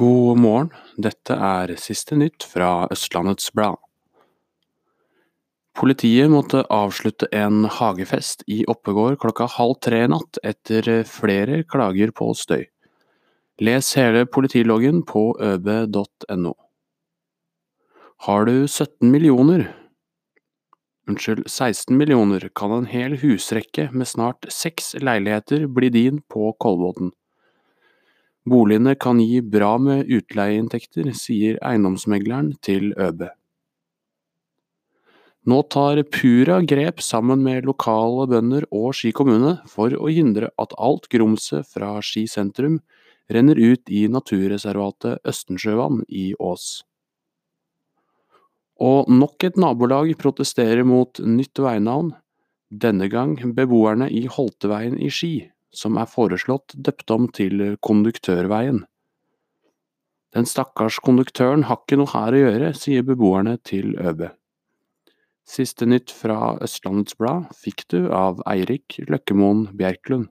God 0.00 0.38
morgen, 0.40 0.70
dette 0.96 1.34
er 1.36 1.74
siste 1.76 2.16
nytt 2.16 2.46
fra 2.48 2.86
Østlandets 2.88 3.50
Blad. 3.52 3.76
Politiet 5.76 6.30
måtte 6.32 6.62
avslutte 6.72 7.28
en 7.36 7.66
hagefest 7.68 8.46
i 8.48 8.62
Oppegård 8.72 9.18
klokka 9.20 9.50
halv 9.58 9.76
tre 9.84 10.00
natt 10.08 10.40
etter 10.40 10.88
flere 11.04 11.60
klager 11.68 12.14
på 12.16 12.30
støy. 12.32 12.64
Les 13.60 13.92
hele 14.00 14.24
politiloggen 14.24 15.04
på 15.04 15.34
øb.no. 15.36 16.54
Har 18.24 18.48
du 18.48 18.56
17 18.64 19.04
millioner? 19.12 19.68
Unnskyld, 21.12 21.44
16 21.44 21.92
millioner 21.92 22.48
kan 22.56 22.72
en 22.72 22.88
hel 22.88 23.20
husrekke 23.20 23.90
med 23.92 24.08
snart 24.08 24.48
seks 24.48 24.94
leiligheter 24.96 25.68
bli 25.68 25.92
din 25.92 26.24
på 26.24 26.54
Kolbotn. 26.56 27.12
Boligene 28.48 28.94
kan 28.96 29.20
gi 29.20 29.42
bra 29.44 29.74
med 29.78 30.08
utleieinntekter, 30.08 31.10
sier 31.12 31.58
eiendomsmegleren 31.60 32.54
til 32.64 32.94
ØB. 32.96 33.26
Nå 35.50 35.62
tar 35.72 36.00
Pura 36.12 36.60
grep 36.64 37.00
sammen 37.04 37.42
med 37.44 37.68
lokale 37.68 38.26
bønder 38.28 38.66
og 38.76 38.94
Ski 38.96 39.12
kommune 39.16 39.58
for 39.68 39.92
å 39.96 40.08
hindre 40.12 40.50
at 40.60 40.74
alt 40.76 41.08
grumset 41.12 41.68
fra 41.68 41.94
Ski 42.04 42.26
sentrum 42.28 42.78
renner 43.32 43.60
ut 43.60 43.92
i 43.92 44.06
naturreservatet 44.12 45.20
Østensjøvann 45.28 46.02
i 46.08 46.30
Ås. 46.36 46.82
Og 48.80 49.08
nok 49.12 49.44
et 49.44 49.60
nabolag 49.60 50.12
protesterer 50.20 50.84
mot 50.88 51.20
nytt 51.20 51.60
veinavn, 51.60 52.14
denne 52.70 53.08
gang 53.12 53.36
beboerne 53.56 54.08
i 54.08 54.24
Holteveien 54.30 54.96
i 54.96 55.12
Ski 55.12 55.34
som 55.74 55.98
er 56.00 56.10
foreslått 56.10 56.74
døpt 56.74 57.12
om 57.14 57.28
til 57.34 57.76
Konduktørveien. 57.84 58.84
Den 60.34 60.46
stakkars 60.46 61.00
konduktøren 61.02 61.64
har 61.66 61.80
ikke 61.82 61.98
noe 61.98 62.10
her 62.12 62.34
å 62.34 62.42
gjøre, 62.44 62.74
sier 62.78 63.06
beboerne 63.06 63.56
til 63.66 63.96
ØB. 63.98 64.28
Siste 65.50 65.88
nytt 65.88 66.12
fra 66.14 66.54
Østlandets 66.62 67.16
Blad 67.18 67.48
fikk 67.58 67.88
du 67.90 68.12
av 68.14 68.38
Eirik 68.46 69.00
Løkkemoen 69.10 69.66
Bjerklund. 69.74 70.28